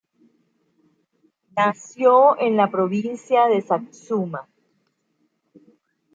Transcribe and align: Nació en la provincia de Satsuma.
Nació 1.55 2.35
en 2.39 2.57
la 2.57 2.71
provincia 2.71 3.45
de 3.47 3.61
Satsuma. 3.61 4.49